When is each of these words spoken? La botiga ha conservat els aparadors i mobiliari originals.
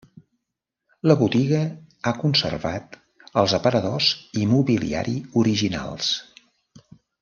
La 1.11 1.17
botiga 1.19 1.59
ha 2.11 2.15
conservat 2.23 2.99
els 3.43 3.57
aparadors 3.61 4.11
i 4.45 4.51
mobiliari 4.57 5.17
originals. 5.47 6.15